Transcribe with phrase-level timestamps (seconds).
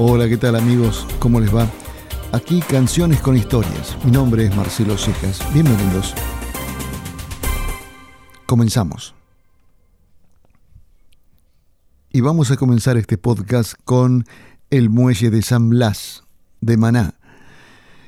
[0.00, 1.04] Hola, ¿qué tal amigos?
[1.18, 1.68] ¿Cómo les va?
[2.30, 3.98] Aquí Canciones con Historias.
[4.04, 5.40] Mi nombre es Marcelo Cejas.
[5.52, 6.14] Bienvenidos.
[8.46, 9.16] Comenzamos.
[12.12, 14.24] Y vamos a comenzar este podcast con
[14.70, 16.22] El Muelle de San Blas,
[16.60, 17.14] de Maná.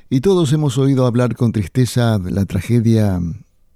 [0.09, 3.19] Y todos hemos oído hablar con tristeza de la tragedia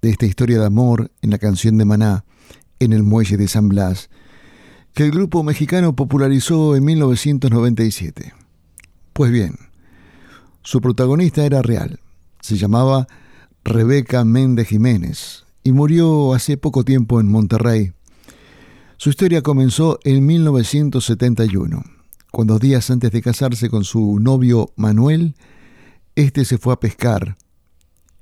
[0.02, 2.23] de esta historia de amor en la canción de Maná,
[2.79, 4.09] en el Muelle de San Blas,
[4.96, 8.33] que el grupo mexicano popularizó en 1997.
[9.11, 9.56] Pues bien,
[10.64, 12.00] su protagonista era real.
[12.39, 13.06] Se llamaba
[13.65, 17.92] Rebeca Méndez Jiménez y murió hace poco tiempo en Monterrey.
[18.96, 21.84] Su historia comenzó en 1971,
[22.32, 25.36] cuando días antes de casarse con su novio Manuel,
[26.15, 27.36] este se fue a pescar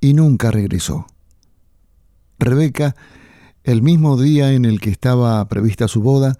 [0.00, 1.06] y nunca regresó.
[2.40, 2.96] Rebeca,
[3.62, 6.36] el mismo día en el que estaba prevista su boda,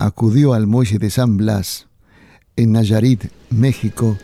[0.00, 1.86] acudió al muelle de San Blas,
[2.56, 4.16] en Nayarit, México,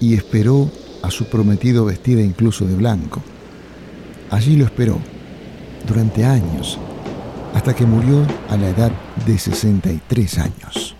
[0.00, 0.70] y esperó
[1.02, 3.22] a su prometido vestida incluso de blanco.
[4.30, 4.98] Allí lo esperó
[5.86, 6.78] durante años,
[7.54, 8.92] hasta que murió a la edad
[9.26, 10.97] de 63 años.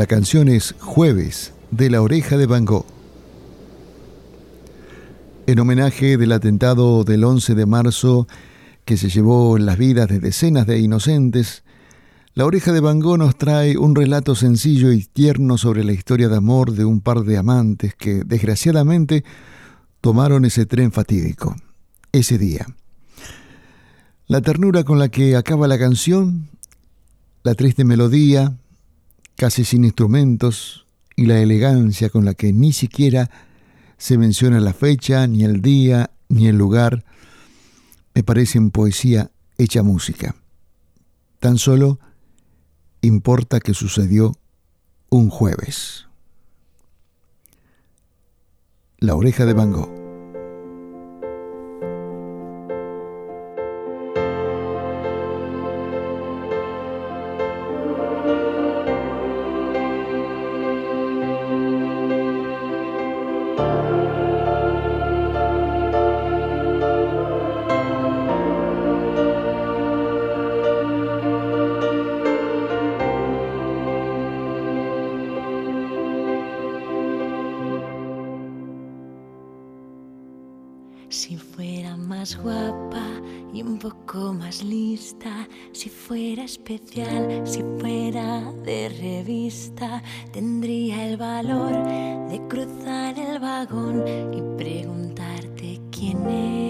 [0.00, 2.86] La canción es Jueves de la oreja de Van Gogh.
[5.46, 8.26] En homenaje del atentado del 11 de marzo
[8.86, 11.64] que se llevó las vidas de decenas de inocentes,
[12.32, 16.30] la oreja de Van Gogh nos trae un relato sencillo y tierno sobre la historia
[16.30, 19.22] de amor de un par de amantes que, desgraciadamente,
[20.00, 21.56] tomaron ese tren fatídico,
[22.10, 22.66] ese día.
[24.28, 26.48] La ternura con la que acaba la canción,
[27.42, 28.56] la triste melodía,
[29.40, 30.84] casi sin instrumentos,
[31.16, 33.30] y la elegancia con la que ni siquiera
[33.96, 37.06] se menciona la fecha, ni el día, ni el lugar,
[38.12, 40.34] me parecen poesía hecha música.
[41.38, 41.98] Tan solo
[43.00, 44.36] importa que sucedió
[45.08, 46.06] un jueves.
[48.98, 49.99] La oreja de Van Gogh.
[87.44, 90.00] Si fuera de revista,
[90.32, 91.72] tendría el valor
[92.28, 96.69] de cruzar el vagón y preguntarte quién eres.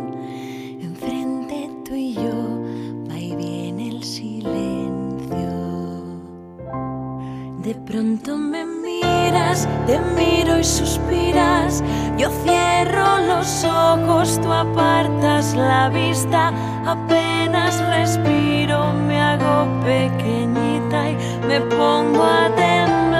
[9.85, 11.83] te miro y suspiras.
[12.17, 16.51] Yo cierro los ojos, tú apartas la vista.
[16.85, 21.17] Apenas respiro, me hago pequeñita y
[21.47, 23.11] me pongo a temblar.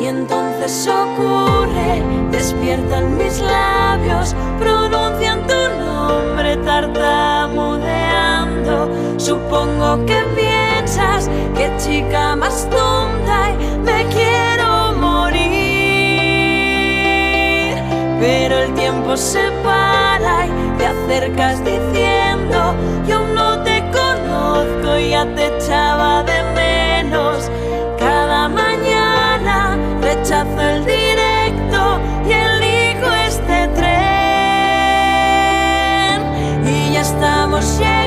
[0.00, 8.88] Y entonces ocurre, despiertan mis labios, pronuncian tu nombre tartamudeando.
[9.18, 10.22] Supongo que
[11.56, 15.40] qué chica más tonta y me quiero morir.
[18.20, 22.74] Pero el tiempo se para y te acercas diciendo,
[23.08, 27.50] yo no te conozco y ya te echaba de menos.
[27.98, 33.90] Cada mañana rechazo el directo y elijo este tren.
[36.66, 37.99] Y ya estamos llegando,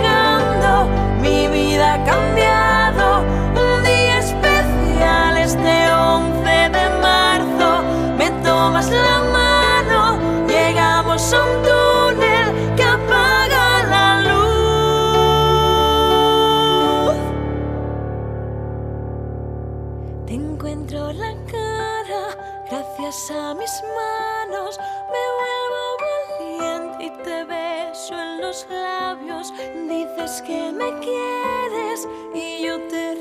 [23.32, 24.78] a mis manos,
[25.08, 29.54] me vuelvo valiente y te beso en los labios.
[29.88, 33.16] Dices que me quieres y yo te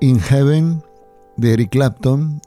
[0.00, 0.82] In Heaven
[1.36, 2.40] de Eric Clapton,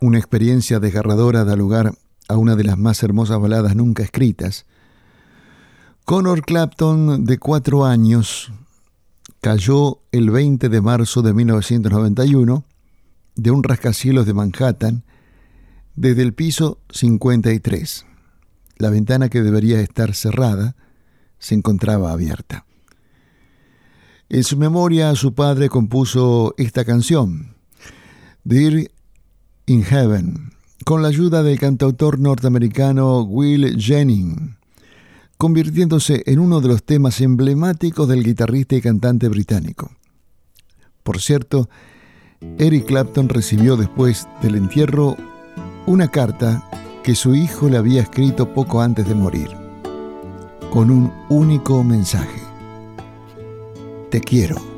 [0.00, 1.92] una experiencia desgarradora da lugar
[2.28, 4.64] a una de las más hermosas baladas nunca escritas.
[6.04, 8.52] Connor Clapton, de cuatro años,
[9.40, 12.64] cayó el 20 de marzo de 1991
[13.36, 15.04] de un rascacielos de Manhattan
[15.96, 18.06] desde el piso 53.
[18.78, 20.74] La ventana que debería estar cerrada
[21.38, 22.64] se encontraba abierta.
[24.32, 27.56] En su memoria, su padre compuso esta canción,
[28.44, 28.88] Dear
[29.66, 30.52] in Heaven,
[30.84, 34.56] con la ayuda del cantautor norteamericano Will Jennings,
[35.36, 39.90] convirtiéndose en uno de los temas emblemáticos del guitarrista y cantante británico.
[41.02, 41.68] Por cierto,
[42.56, 45.16] Eric Clapton recibió después del entierro
[45.86, 46.70] una carta
[47.02, 49.48] que su hijo le había escrito poco antes de morir,
[50.70, 52.49] con un único mensaje.
[54.10, 54.69] Te quiero.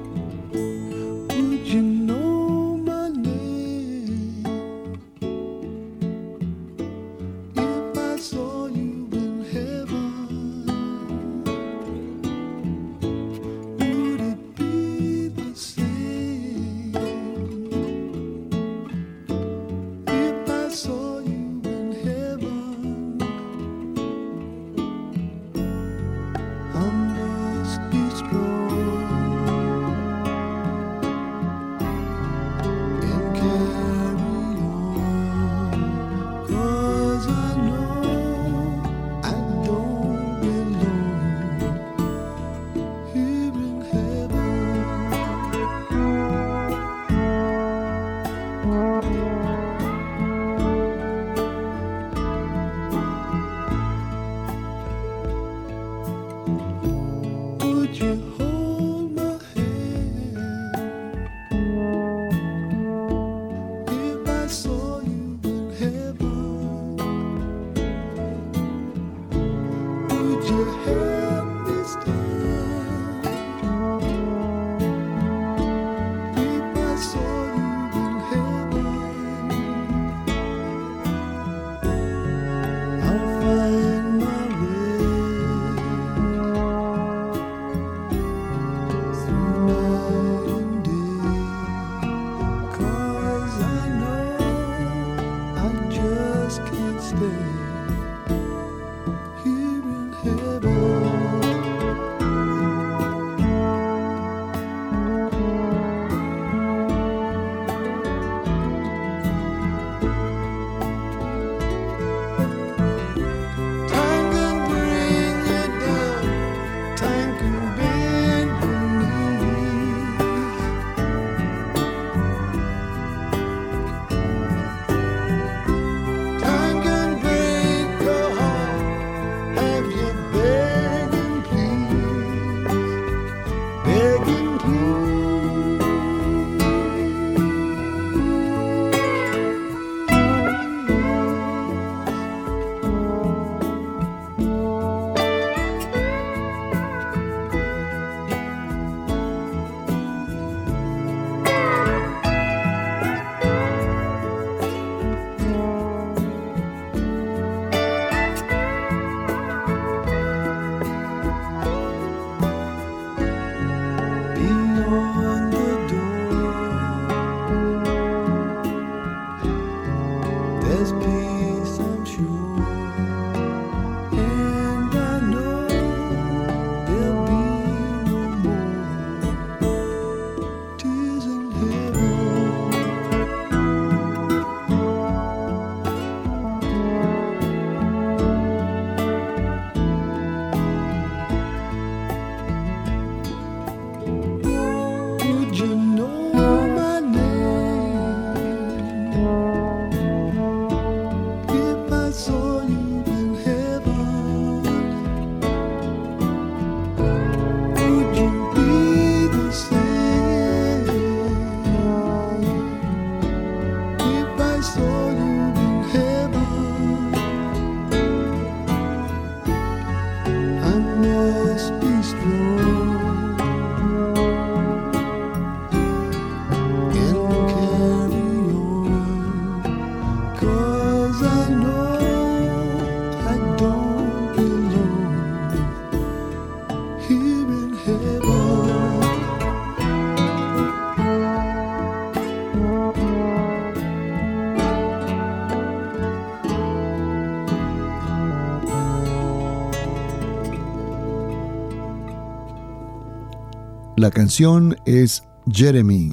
[254.02, 256.12] La canción es Jeremy,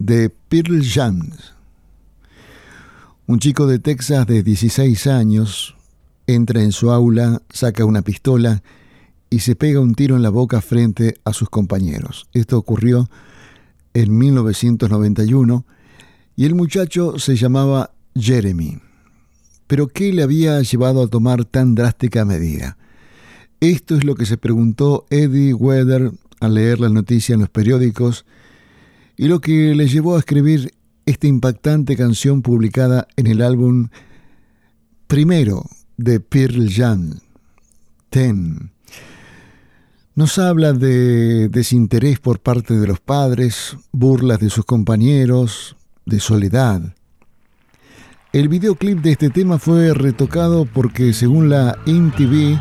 [0.00, 1.30] de Pearl Jam.
[3.28, 5.76] Un chico de Texas de 16 años
[6.26, 8.64] entra en su aula, saca una pistola
[9.30, 12.26] y se pega un tiro en la boca frente a sus compañeros.
[12.32, 13.08] Esto ocurrió
[13.94, 15.64] en 1991
[16.34, 18.80] y el muchacho se llamaba Jeremy.
[19.68, 22.78] Pero ¿qué le había llevado a tomar tan drástica medida?
[23.60, 28.24] Esto es lo que se preguntó Eddie Weather al leer la noticia en los periódicos
[29.16, 30.72] y lo que le llevó a escribir
[31.06, 33.88] esta impactante canción publicada en el álbum
[35.06, 35.64] primero
[35.96, 37.18] de Pearl Jam,
[38.10, 38.70] Ten.
[40.14, 46.94] Nos habla de desinterés por parte de los padres, burlas de sus compañeros, de soledad.
[48.32, 52.60] El videoclip de este tema fue retocado porque según la MTV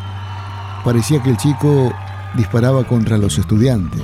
[0.86, 1.92] parecía que el chico
[2.36, 4.02] disparaba contra los estudiantes.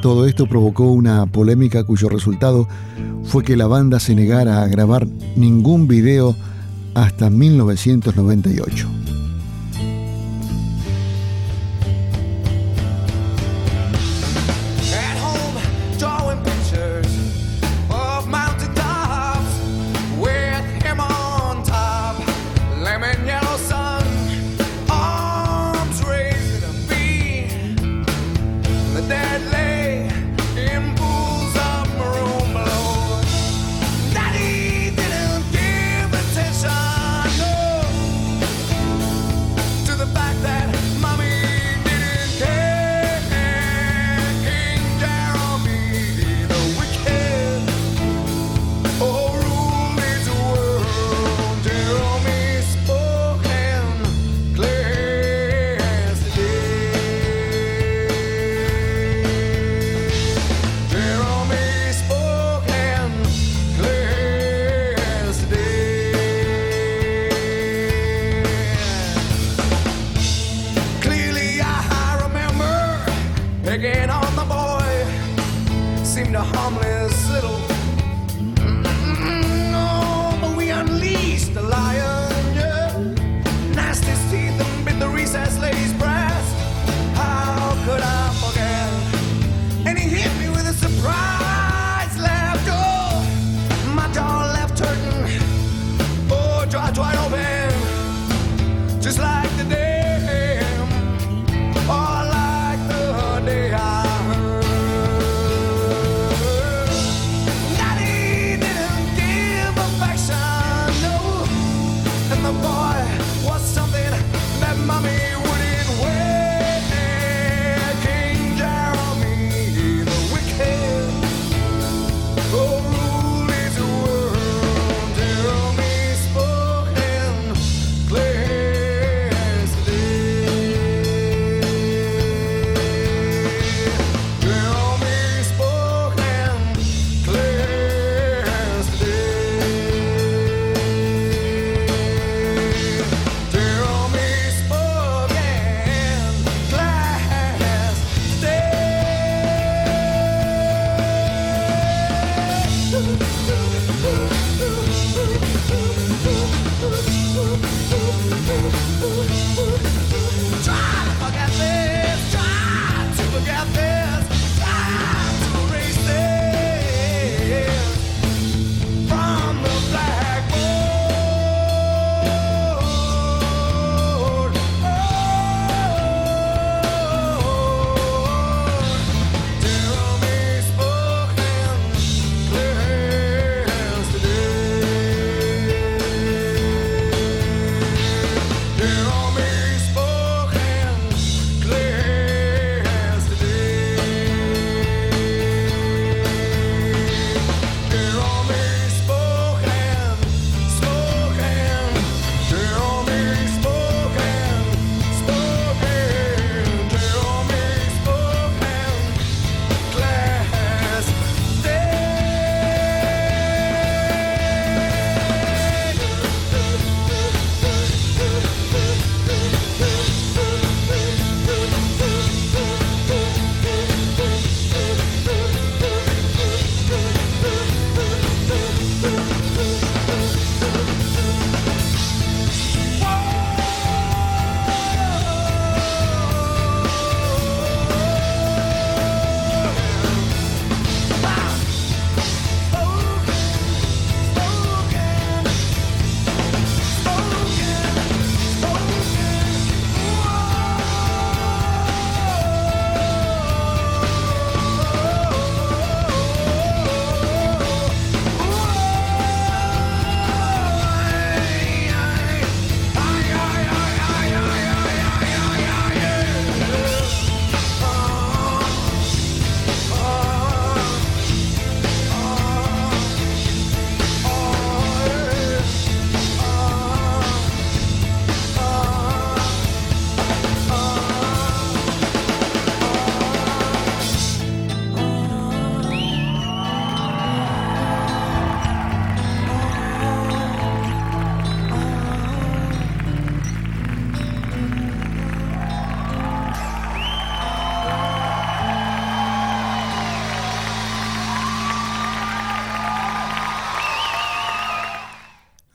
[0.00, 2.68] Todo esto provocó una polémica cuyo resultado
[3.24, 6.36] fue que la banda se negara a grabar ningún video
[6.94, 8.88] hasta 1998.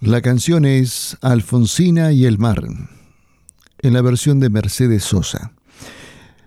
[0.06, 2.62] La canción es Alfonsina y el mar,
[3.82, 5.54] en la versión de Mercedes Sosa.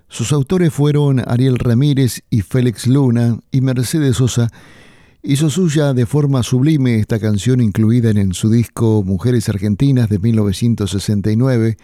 [0.09, 4.51] Sus autores fueron Ariel Ramírez y Félix Luna, y Mercedes Sosa
[5.23, 11.79] hizo suya de forma sublime esta canción incluida en su disco Mujeres Argentinas de 1969,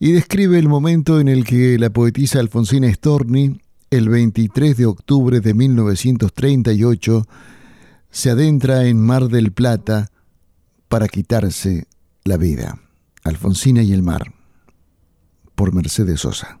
[0.00, 3.60] y describe el momento en el que la poetisa Alfonsina Storni,
[3.90, 7.28] el 23 de octubre de 1938,
[8.10, 10.10] se adentra en Mar del Plata,
[10.88, 11.86] para quitarse
[12.24, 12.78] la vida.
[13.22, 14.34] Alfonsina y el mar,
[15.54, 16.60] por Mercedes Sosa.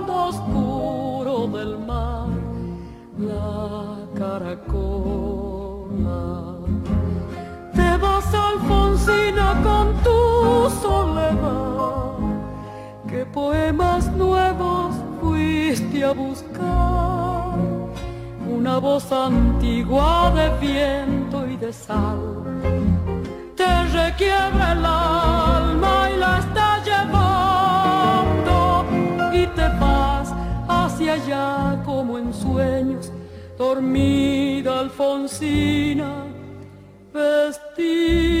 [4.31, 6.23] caracola.
[7.75, 10.19] Te vas Alfonsina con tu
[10.81, 12.15] soledad,
[13.09, 17.57] qué poemas nuevos fuiste a buscar,
[18.57, 22.21] una voz antigua de viento y de sal.
[23.59, 28.59] Te requiebra el alma y la está llevando
[29.33, 30.27] y te vas
[30.67, 32.50] hacia allá como en sueños
[33.71, 36.27] dormida Alfonsina,
[37.13, 38.40] vestida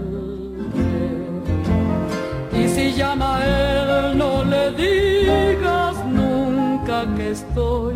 [3.01, 7.95] Llama él, no le digas nunca que estoy,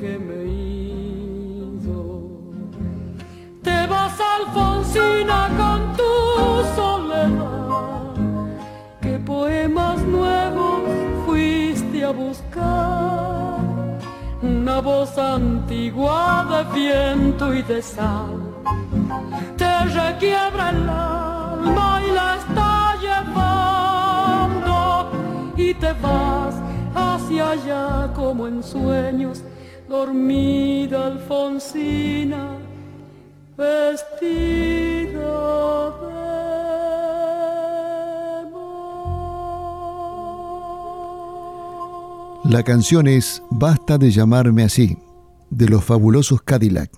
[0.00, 0.40] que me
[1.84, 2.00] ido.
[3.66, 6.12] Te vas Alfonsina con tu
[6.78, 8.14] soledad,
[9.02, 10.80] qué poemas nuevos
[11.26, 13.58] fuiste a buscar.
[14.42, 18.38] Una voz antigua de viento y de sal
[19.60, 22.79] te requiebra el alma y la está
[25.70, 26.54] y te vas
[26.94, 29.42] hacia allá como en sueños
[29.88, 32.56] dormida Alfonsina,
[33.56, 35.30] vestido
[36.00, 36.10] de
[42.50, 44.98] La canción es Basta de llamarme así,
[45.50, 46.90] de los fabulosos Cadillac.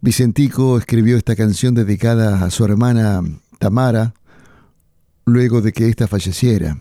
[0.00, 3.20] Vicentico escribió esta canción dedicada a su hermana
[3.58, 4.14] Tamara
[5.24, 6.78] luego de que ésta falleciera.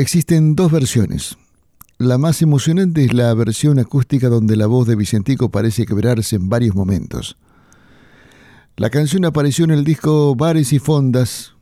[0.00, 1.36] Existen dos versiones.
[1.98, 6.48] La más emocionante es la versión acústica donde la voz de Vicentico parece quebrarse en
[6.48, 7.36] varios momentos.
[8.78, 11.52] La canción apareció en el disco Bares y Fondas,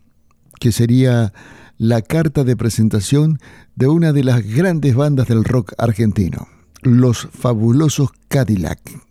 [0.60, 1.32] que sería
[1.78, 3.40] la carta de presentación
[3.74, 6.46] de una de las grandes bandas del rock argentino,
[6.82, 9.07] los fabulosos Cadillac.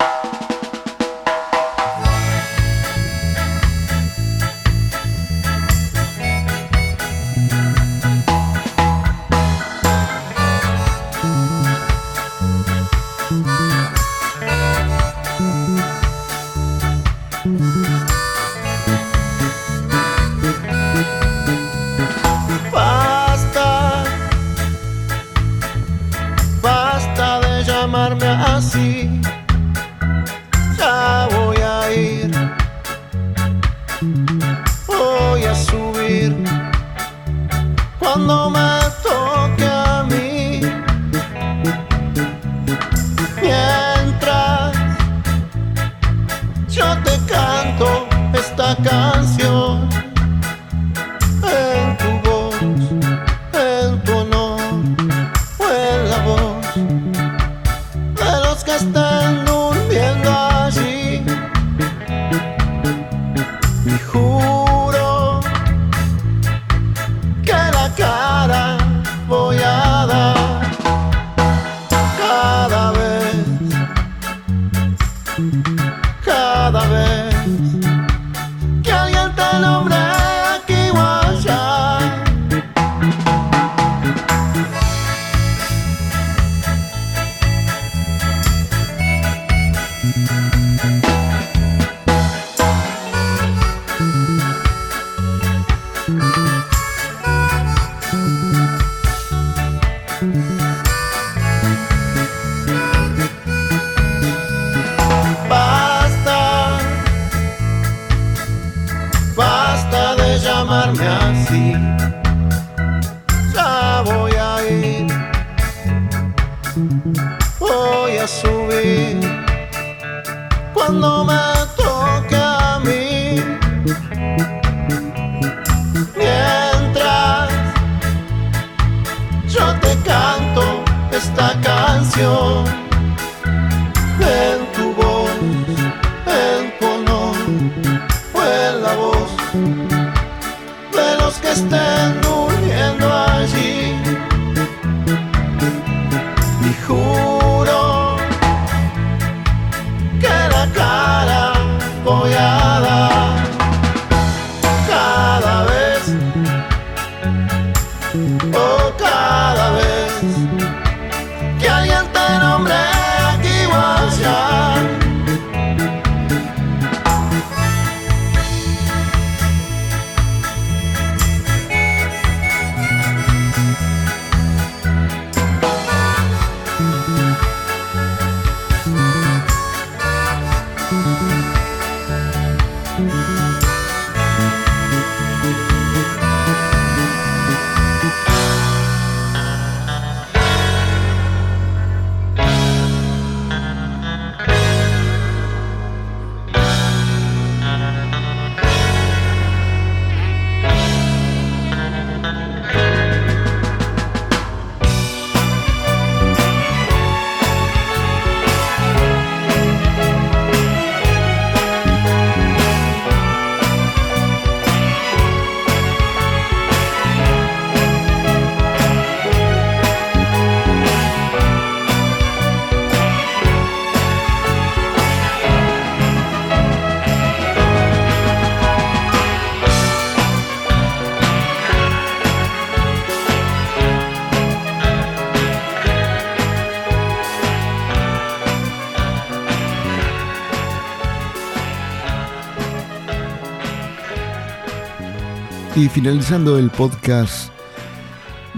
[245.78, 247.52] Y finalizando el podcast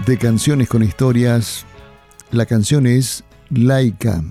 [0.06, 1.66] de canciones con historias,
[2.30, 4.24] la canción es Laica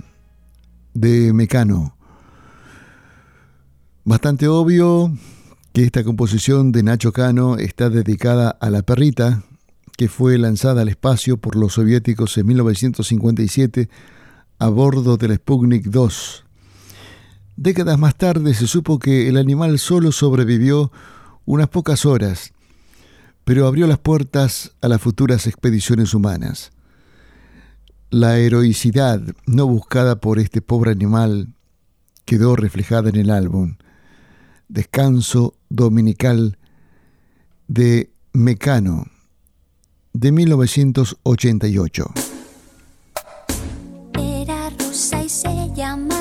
[0.95, 1.95] de Mecano.
[4.05, 5.15] Bastante obvio
[5.71, 9.43] que esta composición de Nacho Cano está dedicada a la perrita
[9.95, 13.87] que fue lanzada al espacio por los soviéticos en 1957
[14.57, 16.43] a bordo del Sputnik 2.
[17.55, 20.91] Décadas más tarde se supo que el animal solo sobrevivió
[21.45, 22.51] unas pocas horas,
[23.49, 26.71] pero abrió las puertas a las futuras expediciones humanas.
[28.11, 31.55] La heroicidad no buscada por este pobre animal
[32.25, 33.77] quedó reflejada en el álbum
[34.67, 36.59] Descanso Dominical
[37.67, 39.07] de Mecano
[40.13, 42.05] de 1988.
[44.13, 46.18] Era rusa y se llamaba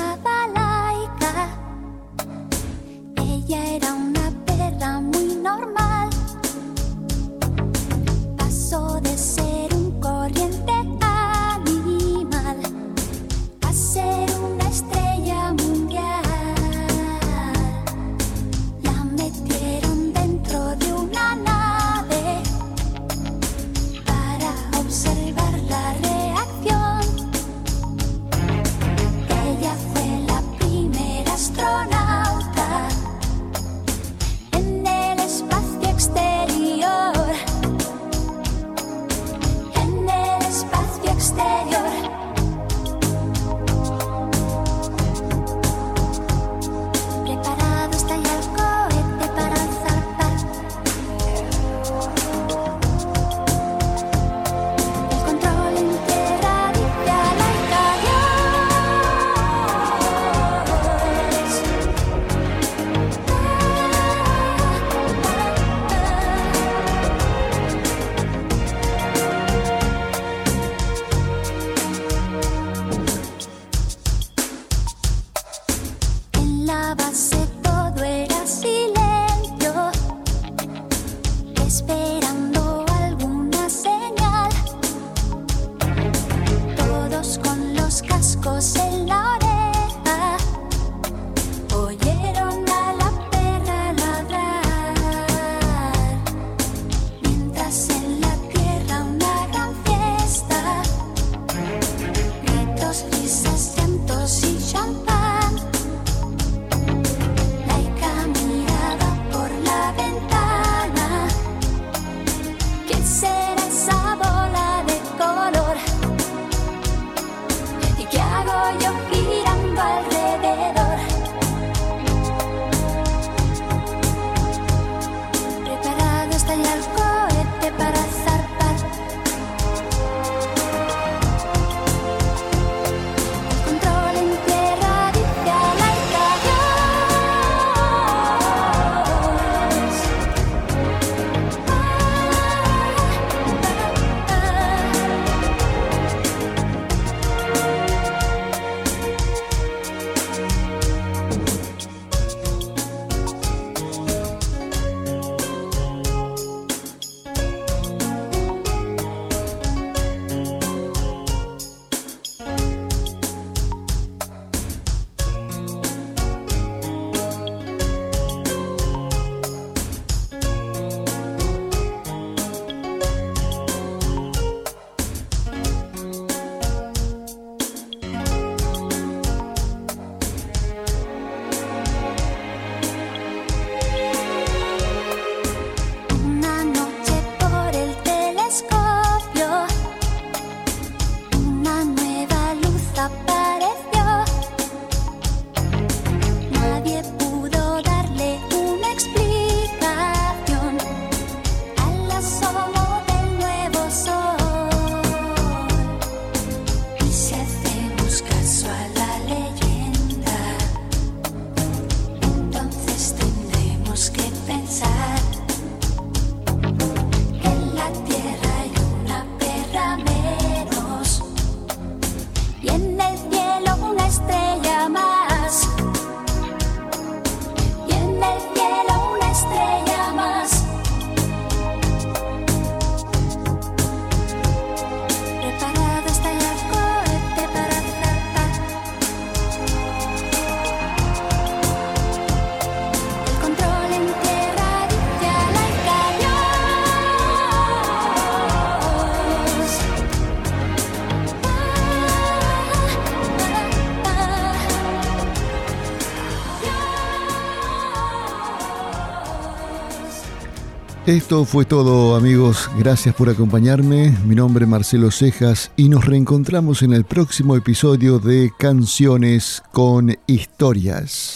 [261.09, 266.83] Esto fue todo amigos, gracias por acompañarme, mi nombre es Marcelo Cejas y nos reencontramos
[266.83, 271.35] en el próximo episodio de Canciones con Historias.